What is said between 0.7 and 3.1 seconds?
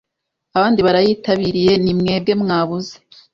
barayitabiriye nimwebwe mwabuze